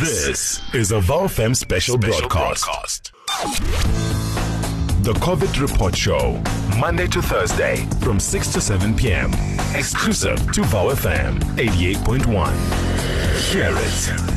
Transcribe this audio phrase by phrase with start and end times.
[0.00, 3.12] This is a VOW FM special, broadcast.
[5.02, 6.42] The COVID Report Show,
[6.78, 9.32] Monday to Thursday from 6 to 7 p.m.
[9.74, 12.52] Exclusive to VOW FM 88.1.
[13.50, 14.35] Hear it.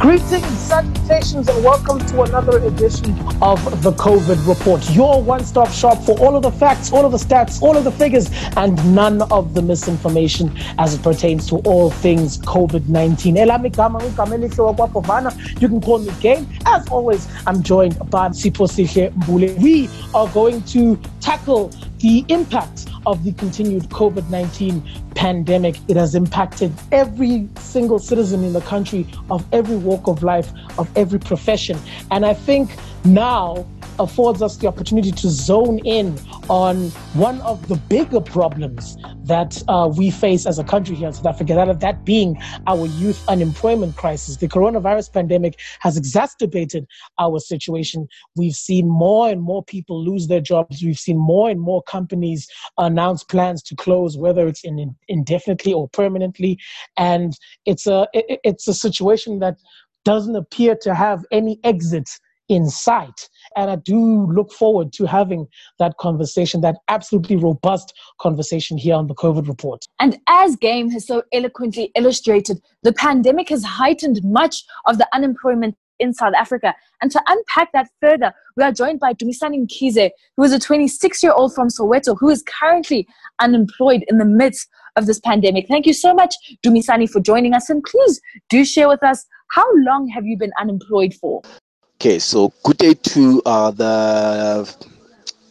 [0.00, 3.10] Greetings, salutations, and welcome to another edition
[3.42, 7.12] of the COVID Report, your one stop shop for all of the facts, all of
[7.12, 11.56] the stats, all of the figures, and none of the misinformation as it pertains to
[11.66, 13.36] all things COVID 19.
[15.60, 16.48] You can call me Game.
[16.64, 19.54] As always, I'm joined by Siposihle Mbule.
[19.58, 24.82] We are going to tackle the impact of the continued COVID 19
[25.14, 25.76] pandemic.
[25.88, 30.88] It has impacted every single citizen in the country of every walk of life, of
[30.96, 31.78] every profession.
[32.10, 32.70] And I think
[33.04, 33.66] now
[34.00, 36.18] affords us the opportunity to zone in
[36.48, 41.12] on one of the bigger problems that uh, we face as a country here in
[41.12, 42.36] South Africa, that, that being
[42.66, 44.36] our youth unemployment crisis.
[44.38, 46.86] The coronavirus pandemic has exacerbated
[47.18, 48.08] our situation.
[48.36, 50.82] We've seen more and more people lose their jobs.
[50.82, 52.48] We've seen more and more companies
[52.78, 56.58] announce plans to close, whether it's in, in indefinitely or permanently.
[56.96, 59.58] And it's a, it, it's a situation that
[60.04, 62.08] doesn't appear to have any exit
[62.50, 63.28] in sight.
[63.56, 65.46] And I do look forward to having
[65.78, 69.86] that conversation, that absolutely robust conversation here on the COVID report.
[70.00, 75.76] And as Game has so eloquently illustrated, the pandemic has heightened much of the unemployment
[76.00, 76.74] in South Africa.
[77.00, 81.22] And to unpack that further, we are joined by Dumisani Mkhize, who is a 26
[81.22, 83.06] year old from Soweto who is currently
[83.38, 85.68] unemployed in the midst of this pandemic.
[85.68, 86.34] Thank you so much,
[86.66, 87.70] Dumisani, for joining us.
[87.70, 91.42] And please do share with us how long have you been unemployed for?
[92.02, 94.74] Okay, so good day to uh, the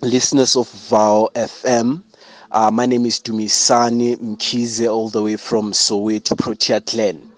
[0.02, 2.02] listeners of VOW FM.
[2.50, 7.32] Uh, my name is Dumisani Mkhize, all the way from Soweto, Protea Glen.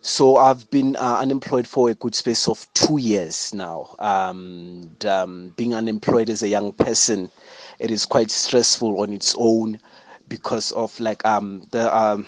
[0.00, 3.94] So I've been uh, unemployed for a good space of two years now.
[4.00, 7.30] Um, and, um, being unemployed as a young person,
[7.78, 9.78] it is quite stressful on its own
[10.26, 12.26] because of like um, the um,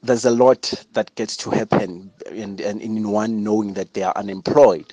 [0.00, 4.12] there's a lot that gets to happen, and, and in one knowing that they are
[4.16, 4.92] unemployed.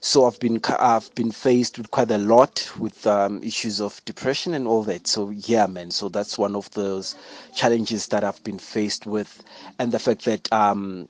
[0.00, 4.54] So I've been I've been faced with quite a lot with um, issues of depression
[4.54, 5.06] and all that.
[5.06, 5.90] So yeah, man.
[5.90, 7.16] So that's one of those
[7.54, 9.42] challenges that I've been faced with,
[9.78, 11.08] and the fact that um,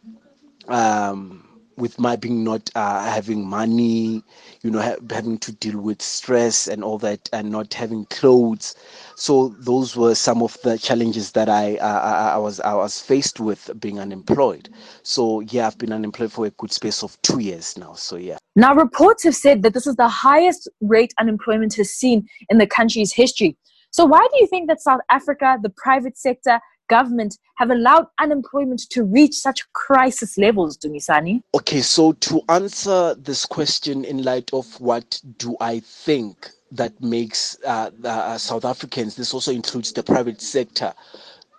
[0.68, 1.47] um,
[1.78, 4.22] with my being not uh, having money,
[4.62, 8.74] you know, ha- having to deal with stress and all that, and not having clothes.
[9.14, 13.40] So those were some of the challenges that I, uh, I was I was faced
[13.40, 14.68] with being unemployed.
[15.02, 17.94] So yeah, I've been unemployed for a good space of two years now.
[17.94, 18.36] So yeah.
[18.56, 22.66] Now reports have said that this is the highest rate unemployment has seen in the
[22.66, 23.56] country's history.
[23.90, 28.82] So why do you think that South Africa, the private sector, government have allowed unemployment
[28.90, 31.42] to reach such crisis levels, Dumisani?
[31.54, 37.58] Okay, so to answer this question in light of what do I think that makes
[37.64, 40.92] uh, uh, South Africans, this also includes the private sector,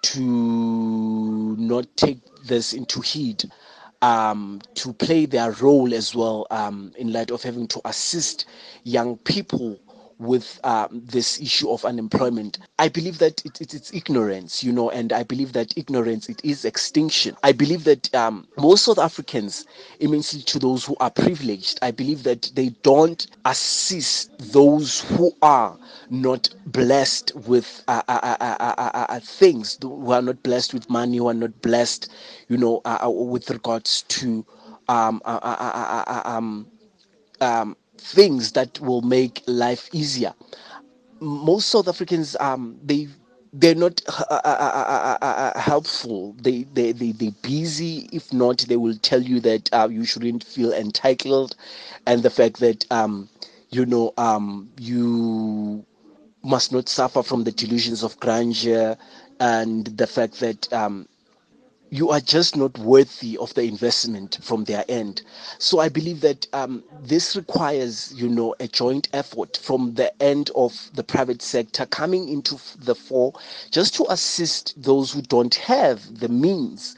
[0.02, 3.44] to not take this into heed.
[4.02, 8.46] Um, to play their role as well um, in light of having to assist
[8.86, 9.78] young people
[10.20, 12.60] with um, this issue of unemployment.
[12.78, 16.42] I believe that it, it, it's ignorance, you know, and I believe that ignorance it
[16.44, 17.36] is extinction.
[17.44, 19.66] I believe that um, most South Africans,
[20.00, 25.78] immensely to those who are privileged, I believe that they don't assist those who are
[26.10, 31.34] not blessed with uh, uh, uh, things, who are not blessed with money, who are
[31.34, 32.12] not blessed,
[32.50, 34.46] you know, with regards to
[34.90, 36.68] um, um,
[37.42, 40.34] um, things that will make life easier.
[41.22, 43.08] Most South Africans, um, they
[43.54, 46.36] they're not uh uh uh, uh, uh, helpful.
[46.42, 48.10] They they they they busy.
[48.12, 51.56] If not, they will tell you that uh, you shouldn't feel entitled,
[52.08, 53.30] and the fact that um,
[53.72, 55.86] you know um, you
[56.44, 58.98] must not suffer from the delusions of grandeur,
[59.40, 61.08] and the fact that um,
[61.92, 65.22] you are just not worthy of the investment from their end.
[65.60, 70.52] So I believe that um, this requires, you know, a joint effort from the end
[70.56, 73.34] of the private sector coming into the fore,
[73.72, 76.96] just to assist those who don't have the means,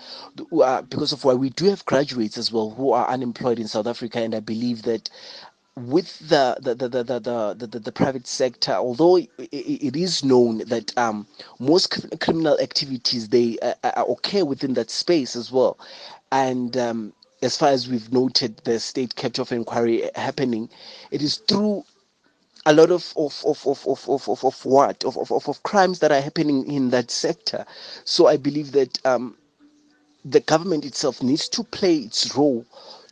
[0.90, 4.20] because of why we do have graduates as well who are unemployed in South Africa,
[4.20, 5.10] and I believe that
[5.78, 10.60] with the the the the the, the, the, private sector, although it, it is known
[10.68, 11.26] that um,
[11.60, 15.80] most criminal activities they uh, are okay within that space as well,
[16.32, 20.70] and um, as far as we've noted, the state capture of inquiry happening,
[21.10, 21.84] it is through
[22.66, 26.00] a lot of of of of of of, of, of what of, of of crimes
[26.00, 27.66] that are happening in that sector.
[28.04, 29.38] So I believe that um,
[30.26, 32.66] the government itself needs to play its role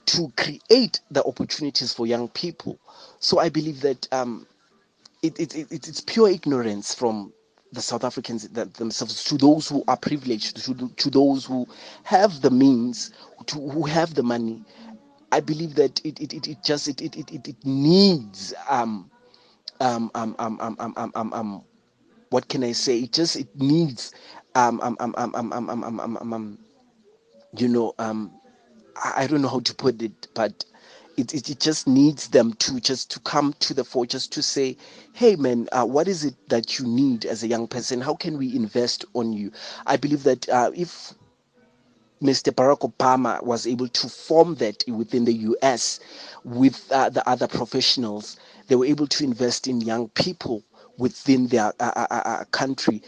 [0.10, 2.80] to create the opportunities for young people.
[3.20, 4.48] So I believe that um,
[5.22, 7.32] it, it, it, it's pure ignorance from
[7.72, 11.68] the South Africans themselves to those who are privileged, to, to those who
[12.04, 13.12] have the means,
[13.46, 14.64] to who have the money.
[15.32, 19.12] I believe that it, it, it, it just it, it, it, it needs um,
[19.80, 21.64] um, um, um, um, um, um, um, um,
[22.32, 23.02] what can I say?
[23.02, 24.12] It just it needs
[24.56, 26.60] um, um, um, um, um, um, um, um, um, um
[27.56, 28.39] you know um,
[28.96, 30.66] I, don't know how to put it, but
[31.18, 34.42] it, it, it, just needs them to just to come to the fore just to
[34.44, 34.78] say
[35.14, 38.02] hey man uh, what is it that you need as a young person?
[38.02, 39.52] How can we invest on you?
[39.86, 41.14] I believe that uh, if
[42.22, 46.02] mr barack obama was able to form that within the us
[46.44, 48.38] with uh, the other professionals
[48.68, 50.62] they were able to invest in young people
[50.98, 53.02] within their uh, uh, uh, country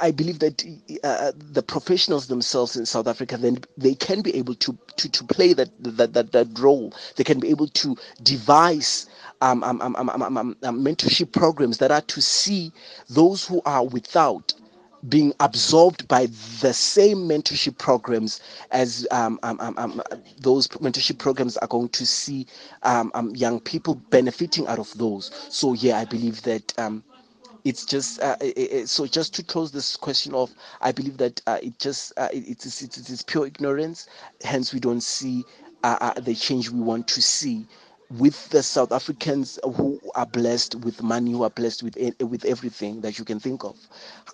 [0.00, 0.64] I believe that
[1.04, 5.24] uh, the professionals themselves in South Africa then they can be able to to, to
[5.24, 6.92] play that, that that that role.
[7.16, 9.06] They can be able to devise
[9.40, 12.72] um, um, um, um, um, um, um mentorship programs that are to see
[13.08, 14.52] those who are without
[15.08, 16.26] being absorbed by
[16.60, 18.40] the same mentorship programs
[18.70, 20.02] as um, um, um, um,
[20.40, 22.46] those mentorship programs are going to see
[22.82, 25.30] um, um, young people benefiting out of those.
[25.48, 27.02] So yeah, I believe that um,
[27.64, 31.40] it's just uh, it, it, so just to close this question off i believe that
[31.46, 34.08] uh, it just uh, it, it's, it's, it's pure ignorance.
[34.42, 35.44] Hence we don't see
[35.84, 37.66] uh, uh, the change we want to see
[38.10, 43.00] with the south africans who are blessed with money who are blessed with with everything
[43.02, 43.76] that you can think of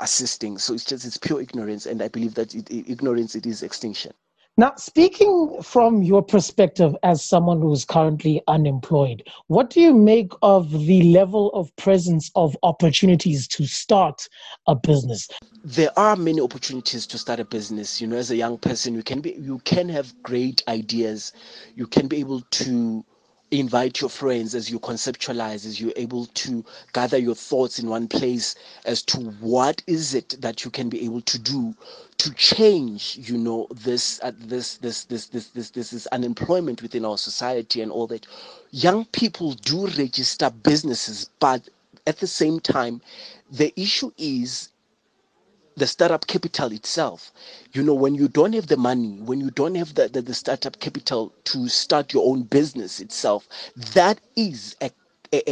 [0.01, 0.59] assisting.
[0.59, 4.13] So it's just it's pure ignorance and i believe that ignorance it is extinction
[4.59, 10.33] now, speaking from your perspective as someone who is currently unemployed, what do you make
[10.41, 14.27] of the level of presence of opportunities to start
[14.67, 15.29] a business?
[15.63, 18.01] There are many opportunities to start a business.
[18.01, 21.33] You know, as a young person, you can be you can have great ideas.
[21.75, 23.05] You can be able to
[23.51, 28.09] invite your friends as you conceptualize as you're able to gather your thoughts in one
[28.09, 28.55] place
[28.87, 31.75] as to what is it that you can be able to do
[32.19, 37.05] to change you know this uh, this this this this this this is unemployment within
[37.05, 38.27] our society and all that.
[38.73, 41.69] Young people do register businesses but
[42.07, 43.01] at the same time
[43.51, 44.71] the issue is
[45.77, 47.33] the startup capital itself.
[47.73, 50.35] You know, when you don't have the money, when you don't have the, the, the
[50.35, 53.49] startup capital to start your own business itself,
[53.95, 54.91] that is a
[55.33, 55.43] a,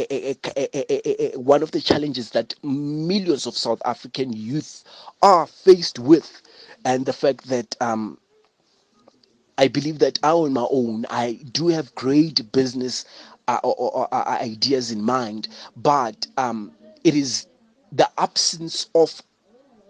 [0.71, 4.83] a, a, one of the challenges that millions of South African youth
[5.21, 6.41] are faced with,
[6.85, 8.17] and the fact that um,
[9.57, 13.05] I believe that I, on my own, I do have great business
[13.47, 16.71] uh, or, or, or, uh, ideas in mind, but um,
[17.03, 17.47] it is
[17.91, 19.21] the absence of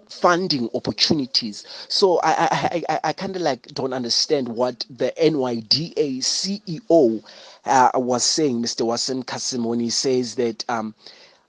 [0.09, 1.65] funding opportunities.
[1.89, 7.23] So I I, I, I kind of like don't understand what the NYDA CEO
[7.65, 8.85] uh, was saying, Mr.
[8.85, 10.95] Waseem Carrim, when he says that um,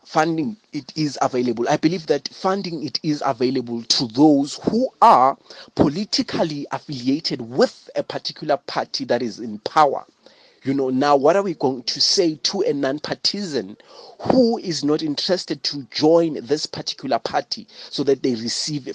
[0.05, 1.69] funding it is available.
[1.69, 5.37] I believe that funding it is available to those who are
[5.77, 10.05] politically affiliated with a particular party that is in power.
[10.67, 13.77] You know, now what are we going to say to a non partisan
[14.21, 18.89] who is not interested to join this particular party so that they receive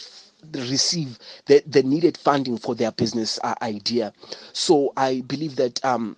[0.54, 4.12] receive the, the needed funding for their business uh, idea?
[4.54, 6.18] So I believe that um,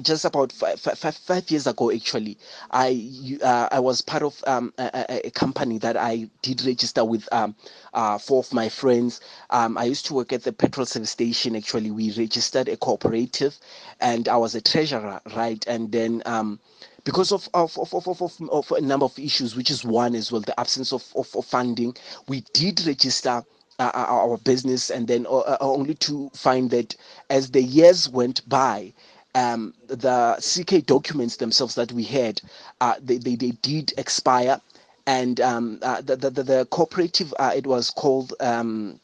[0.00, 2.38] just about five, five, five, years ago actually
[2.70, 7.28] i uh, i was part of um, a, a, company that i did register with
[7.32, 7.54] um,
[7.92, 9.20] uh, four of my friends.
[9.50, 11.90] Um, i used to work at the petrol service station actually.
[11.90, 13.58] We registered a cooperative
[14.00, 15.64] and i was a treasurer right?
[15.66, 16.60] And then um,
[17.04, 20.32] because of of, of, of, of, of a number of issues which is one as
[20.32, 21.94] well the absence of, of, of funding
[22.28, 23.44] we did register
[23.78, 24.90] uh, our business.
[24.90, 26.96] And then uh, uh only to find that
[27.30, 28.92] as the years went by
[29.34, 32.40] um, the CK documents themselves that we had,
[32.80, 34.60] uh, they, they, they did expire.
[35.06, 38.98] And um, uh, the, the, the, cooperative, uh, it was called um,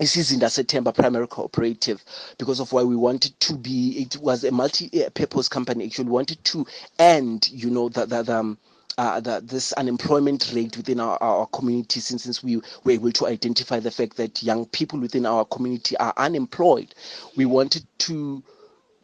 [0.00, 2.02] Isizinda September Primary Cooperative
[2.38, 5.86] because of why we wanted to be, it was a multi-purpose company.
[5.86, 6.66] Actually, wanted to
[6.98, 8.58] end, you know, the, the, the um,
[8.98, 13.26] uh, the, this unemployment rate within our, our community since, since we were able to
[13.26, 16.94] identify the fact that young people within our community are unemployed.
[17.34, 18.42] We wanted to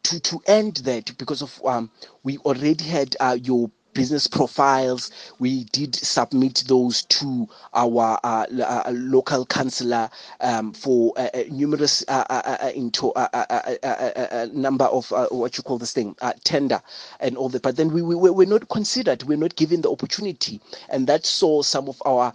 [0.09, 1.91] to to end that because of um,
[2.25, 5.11] we already had uh, your business profiles.
[5.39, 12.05] We did submit those to our uh, uh, local councillor um, for uh, uh numerous
[12.09, 16.81] uh, uh, into a number of what you call this thing tender
[17.21, 17.63] and all that.
[17.63, 19.23] But then we, we were not considered.
[19.25, 22.33] We are not given the opportunity, and that saw some of our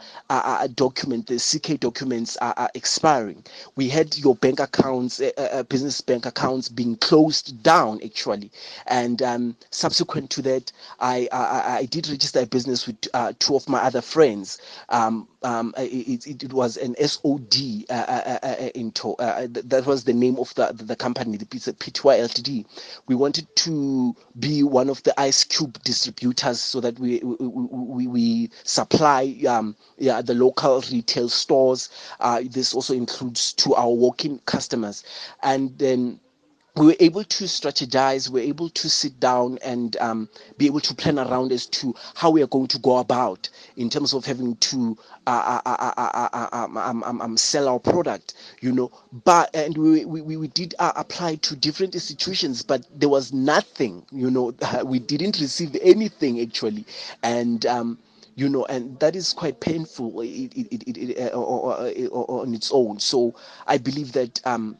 [0.75, 3.43] documents, the CK documents, are expiring.
[3.75, 5.21] We had your bank accounts,
[5.69, 8.51] business bank accounts, being closed down actually,
[8.87, 13.55] and um, subsequent to that, I I, I did register a business with uh, two
[13.55, 14.57] of my other friends.
[14.89, 20.05] Um, um, it, it, it, was an SOD uh, uh, uh, uh into that was
[20.05, 22.65] the name of the the company, the PTY Ltd.
[23.07, 28.07] We wanted to be one of the Ice Cube distributors so that we we, we,
[28.07, 31.89] we supply um, yeah, the local retail stores.
[32.49, 35.03] this also includes to our walk-in customers,
[35.41, 36.19] and then
[36.75, 40.79] we were able to strategize, we were able to sit down and um, be able
[40.81, 44.25] to plan around as to how we are going to go about in terms of
[44.25, 48.91] having to uh, uh, uh, um, um, um, sell our product, you know.
[49.25, 54.31] But and we we, we did apply to different institutions, but there was nothing, you
[54.31, 54.53] know.
[54.85, 56.85] we didn't receive anything actually,
[57.23, 57.65] and.
[57.67, 57.99] Um,
[58.35, 62.99] you know, and that is quite painful it, it, it, on its own.
[62.99, 63.35] So
[63.67, 64.77] I believe that um,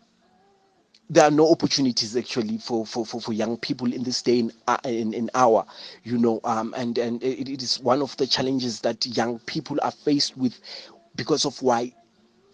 [1.10, 4.52] there are no opportunities actually for, for, for, for young people in this day in,
[4.68, 5.66] uh, in, in our
[6.04, 9.78] you know um, and and it, it is one of the challenges that young people
[9.84, 10.60] are faced with
[11.16, 11.94] because of why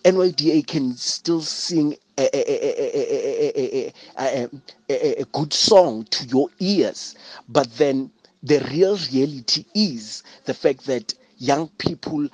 [0.06, 7.15] NYDA can still sing a, a, a, a good song to your ears
[7.50, 8.12] but then
[8.44, 12.27] the real reality is the fact that young people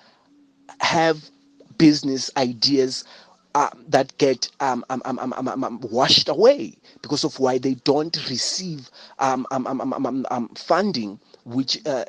[0.82, 1.24] have
[1.78, 3.06] business ideas
[3.56, 7.74] uh, that get um um, um, um, um, um, washed away because of why they
[7.86, 12.04] don't receive um, um, um, um, um, um funding which uh,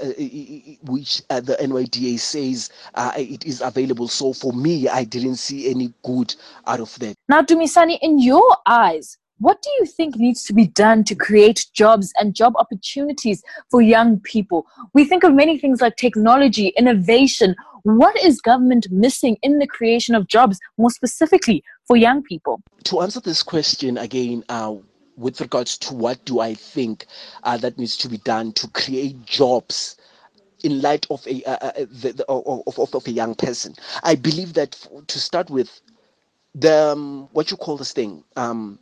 [0.82, 4.08] which uh, the NYDA says uh, it is available.
[4.08, 6.34] So for me, I didn't see any good
[6.66, 7.14] out of that.
[7.28, 11.66] Now, Dumisani, in your eyes, what do you think needs to be done to create
[11.74, 14.66] jobs and job opportunities for young people?
[14.94, 17.54] We think of many things like technology, innovation.
[17.87, 22.61] What is government missing in the creation of jobs, more specifically for young people?
[22.83, 24.75] To answer this question again, uh,
[25.16, 27.07] with regards to what do I think
[27.45, 29.97] uh, that needs to be done to create jobs
[30.64, 34.16] in light of a uh, uh the, the, of, of, of, a young person, I
[34.16, 34.73] believe that
[35.07, 35.81] to start with,
[36.57, 38.25] the um, what you call this thing.
[38.35, 38.81] Um,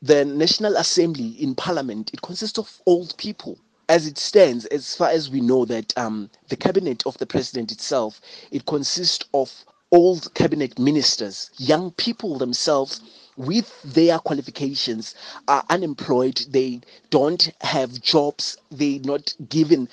[0.00, 3.58] the National Assembly in Parliament, it consists of old people.
[3.92, 7.70] As it stands, as far as we know that um, the cabinet of the president
[7.72, 9.52] itself, it consists of
[9.92, 13.02] old cabinet ministers, young people themselves
[13.36, 15.14] with their qualifications
[15.46, 16.80] are unemployed, they
[17.10, 19.90] don't have jobs, they're not given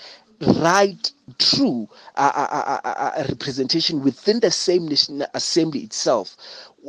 [0.61, 6.37] right true uh, uh, uh, representation within the same national assembly itself.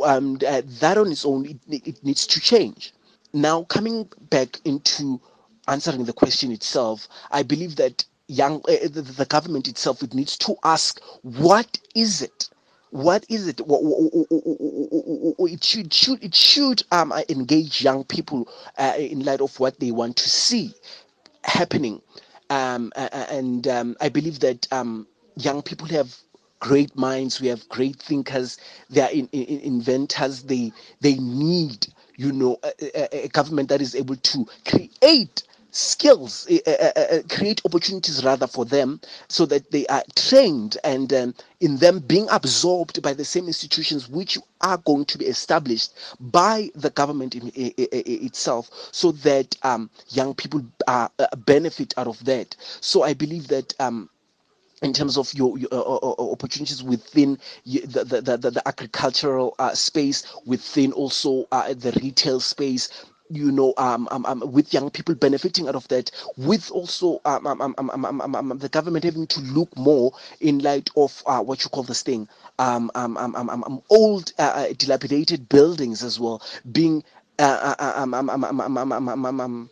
[0.05, 2.95] Um, that on its own, it, it needs to change.
[3.35, 5.21] Now, coming back into
[5.71, 10.37] answering the question itself, I believe that young uh, the, the, government itself it needs
[10.39, 12.49] to ask what is it?
[12.91, 13.61] What is it?
[15.39, 18.49] It should, should it should um engage young people
[18.79, 20.73] uh, in light of what they want to see
[21.45, 22.03] happening.
[22.51, 26.17] Um and um, i believe that um young people have
[26.59, 28.59] great minds we have great thinkers
[28.91, 31.87] they are in, in, inventors they they need
[32.21, 38.47] you know, a, a government that is able to create skills, uh, create opportunities rather
[38.47, 43.25] for them so that they are trained and um, in them being absorbed by the
[43.25, 49.57] same institutions which are going to be established by the government in, itself so that
[49.63, 51.09] um, young people uh,
[51.39, 52.57] benefit out of that.
[52.81, 53.75] So I believe that.
[53.81, 54.09] Um,
[54.83, 59.55] in terms of your, your uh, uh, uh opportunities within the, the, the, the agricultural
[59.59, 62.89] uh, space, within also uh, the retail space,
[63.31, 67.47] you know, um, um, um, with young people benefiting out of that, with also um,
[67.47, 71.23] um, um, um, um, um, um, the government having to look more in light of
[71.27, 76.03] uh, what you call this thing, um, um, um, um, um, old uh, dilapidated buildings
[76.03, 77.03] as well, being
[77.39, 79.71] uh, um, um, um, um, um, um, um, um, um,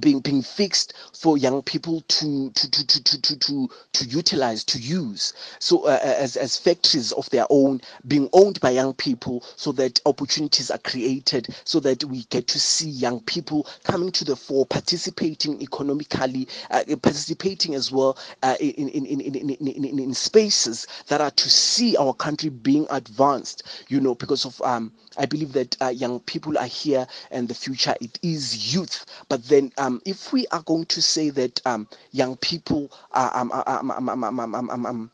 [0.00, 4.78] being being fixed for young people to to to to to to, to utilize to
[4.78, 5.32] use.
[5.58, 10.00] So uh, as as factories of their own being owned by young people so that
[10.06, 14.66] opportunities are created so that we get to see young people coming to the fore
[14.66, 20.86] participating economically uh, participating as well uh, in, in, in, in, in, in, in spaces
[21.08, 25.52] that are to see our country being advanced you know because of um I believe
[25.52, 29.04] that uh, young people are here and the future it is youth.
[29.28, 33.50] But then um, if we are going to say that um, young people are um,
[33.52, 35.10] um, um, um, um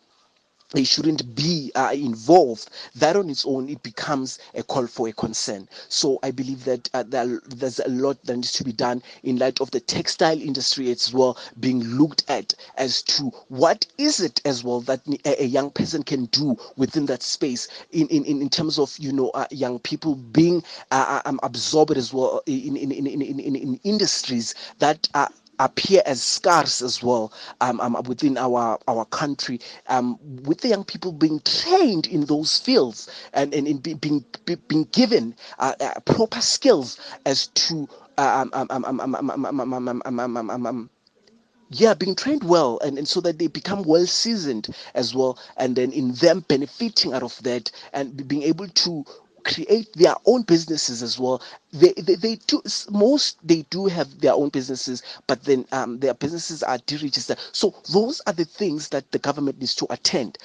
[0.76, 2.70] they shouldn't be uh, involved.
[2.96, 5.68] That on its own it becomes a call for a concern.
[5.88, 9.38] So i believe that uh, there, there's a lot that needs to be done in
[9.38, 14.40] light of the textile industry as well being looked at as to what is it
[14.44, 18.48] as well that a, a young person can do within that space in in, in
[18.50, 22.76] terms of you know uh, young people being uh, uh, um, absorbed as well in
[22.76, 27.96] in, in, in, in, in industries that are appear as scarce as well um, um,
[28.06, 33.54] within our our country, um, with the young people being trained in those fields and,
[33.54, 37.88] and be, being be, being given uh, uh, proper skills as to
[41.70, 45.76] yeah, being trained well and, and so that they become well seasoned as well, and
[45.76, 49.04] then in them benefiting out of that and being able to
[49.46, 51.42] create their own businesses as well.
[51.72, 56.14] They, they, they do most they do have their own businesses, but then um, their
[56.14, 57.38] businesses are deregistered.
[57.52, 60.38] So those are the things that the government needs to attend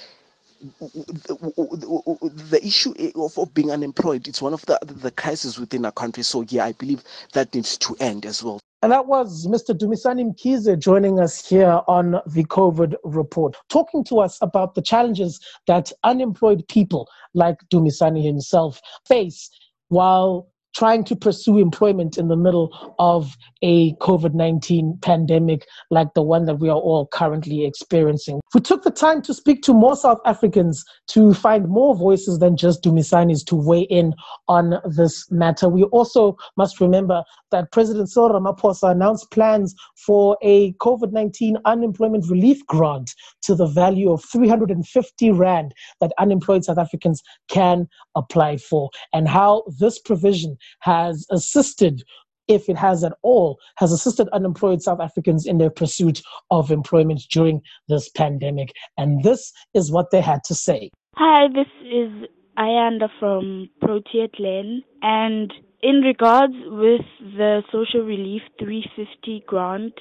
[0.79, 6.43] the issue of, being unemployed it's one of the the crises within our country so
[6.49, 7.03] yeah i believe
[7.33, 9.77] that needs to end as well and that was Mr.
[9.77, 15.39] Dumisani Mkhize joining us here on the COVID report, talking to us about the challenges
[15.67, 19.49] that unemployed people like Dumisani himself face
[19.89, 26.21] while trying to pursue employment in the middle of a COVID 19 pandemic like the
[26.21, 28.39] one that we are all currently experiencing.
[28.53, 32.57] We took the time to speak to more South Africans to find more voices than
[32.57, 34.13] just Dumisani's to weigh in
[34.47, 35.69] on this matter.
[35.69, 39.75] We also must remember that President Cyril Ramaphosa announced plans
[40.05, 43.13] for a COVID 19 unemployment relief grant
[43.43, 49.63] to the value of 350 Rand that unemployed South Africans can apply for, and how
[49.79, 52.03] this provision has assisted
[52.47, 57.21] if it has at all, has assisted unemployed South Africans in their pursuit of employment
[57.31, 58.73] during this pandemic.
[58.97, 60.89] And this is what they had to say.
[61.15, 62.11] Hi, this is
[62.57, 64.83] Ayanda from Protea Glen.
[65.01, 67.01] And in regards with
[67.37, 69.93] the social relief 350 grant,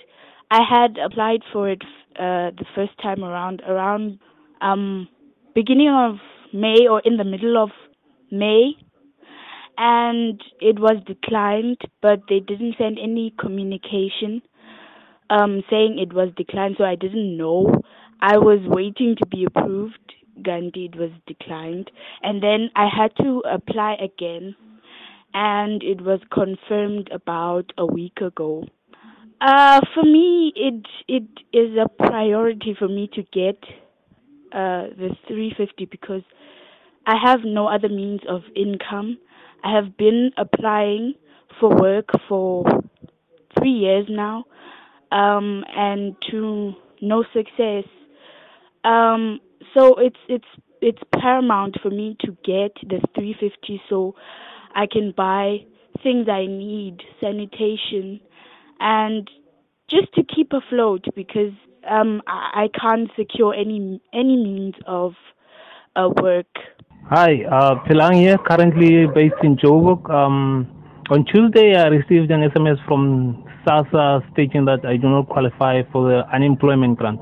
[0.50, 1.83] I had applied for it
[2.17, 4.19] uh, the first time around, around
[4.61, 5.09] um,
[5.55, 6.17] beginning of
[6.52, 7.71] May or in the middle of
[8.33, 8.75] May
[9.83, 14.43] and it was declined, but they didn't send any communication
[15.31, 17.81] um, saying it was declined, so I didn't know.
[18.21, 19.97] I was waiting to be approved.
[20.43, 21.90] Gandhi, it was declined,
[22.23, 24.55] and then I had to apply again,
[25.33, 28.64] and it was confirmed about a week ago.
[29.40, 33.62] Uh, for me, it it is a priority for me to get
[34.53, 36.23] uh, the 350 because
[37.07, 39.19] I have no other means of income.
[39.64, 41.14] I have been applying
[41.59, 42.64] for work for
[43.59, 44.44] three years now,
[45.12, 47.85] um, and to no success.
[48.85, 49.40] Um,
[49.75, 50.46] so it's it's
[50.81, 54.14] it's paramount for me to get the 350 so
[54.75, 55.59] I can buy
[56.03, 58.20] things I need, sanitation,
[58.81, 59.29] and
[59.90, 61.53] just to keep afloat because
[61.88, 65.14] um, I, I can't secure any any means of
[65.96, 66.46] uh, work.
[67.11, 70.09] Hi, uh, Pilang here, currently based in Joburg.
[70.09, 70.68] Um,
[71.11, 76.09] on Tuesday, I received an SMS from SASSA stating that I do not qualify for
[76.09, 77.20] the unemployment grant.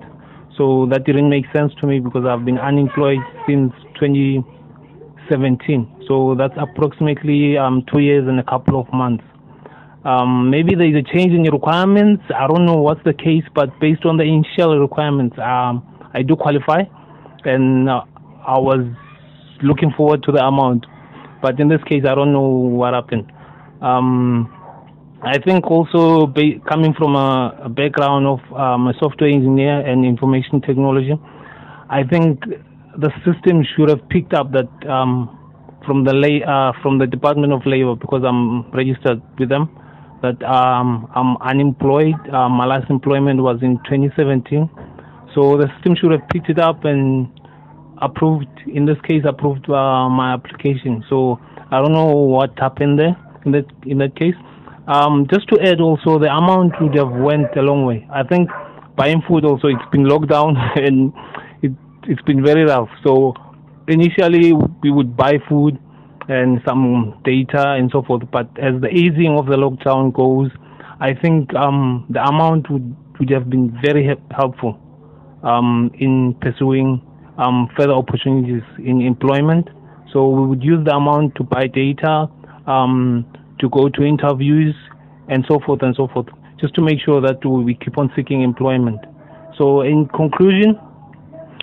[0.58, 6.04] So that didn't make sense to me because I've been unemployed since 2017.
[6.06, 9.24] So that's approximately um, two years and a couple of months.
[10.04, 12.24] Um, maybe there is a change in the requirements.
[12.28, 16.36] I don't know what's the case, but based on the initial requirements, um, I do
[16.36, 16.82] qualify.
[17.46, 18.04] And uh,
[18.46, 18.84] I was
[19.62, 20.86] looking forward to the amount.
[21.40, 23.30] But in this case, I don't know what happened.
[23.80, 24.52] Um,
[25.22, 30.04] I think also ba- coming from a, a background of um, a software engineer and
[30.04, 31.14] information technology,
[31.90, 32.40] I think
[32.98, 35.34] the system should have picked up that um,
[35.86, 39.70] from the lay, uh, from the Department of Labor because I'm registered with them
[40.22, 42.14] that um, I'm unemployed.
[42.32, 44.68] Uh, my last employment was in 2017,
[45.34, 47.28] so the system should have picked it up and
[48.00, 51.04] approved, in this case, approved uh, my application.
[51.08, 51.38] So
[51.70, 54.34] I don't know what happened there in that in that case.
[54.86, 58.08] Um, just to add, also the amount would have went a long way.
[58.12, 58.48] I think
[58.96, 61.12] buying food also it's been locked down and
[61.62, 61.72] it
[62.04, 62.88] it's been very rough.
[63.04, 63.34] So
[63.86, 65.78] initially we would buy food
[66.28, 68.22] and some data and so forth.
[68.30, 70.50] But as the easing of the lockdown goes,
[71.00, 74.78] I think um, the amount would would have been very helpful
[75.42, 77.02] um, in pursuing
[77.38, 79.68] um, further opportunities in employment.
[80.12, 82.28] So we would use the amount to buy data,
[82.66, 83.24] um,
[83.60, 84.74] to go to interviews,
[85.28, 86.26] and so forth and so forth.
[86.60, 89.00] just to make sure that we keep on seeking employment.
[89.56, 90.78] So, in conclusion,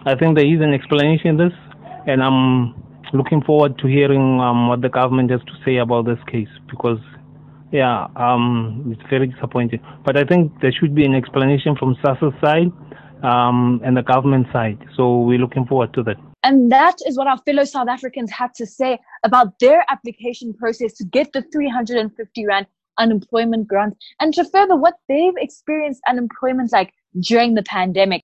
[0.05, 1.53] I think there is an explanation in this,
[2.07, 2.73] and I'm
[3.13, 6.99] looking forward to hearing um, what the government has to say about this case because,
[7.71, 9.79] yeah, um, it's very disappointing.
[10.05, 12.71] But I think there should be an explanation from SASSA's side
[13.25, 14.77] um, and the government side.
[14.95, 16.17] So we're looking forward to that.
[16.43, 20.93] And that is what our fellow South Africans had to say about their application process
[20.93, 26.93] to get the 350 Rand unemployment grant and to further what they've experienced unemployment like
[27.19, 28.23] during the pandemic.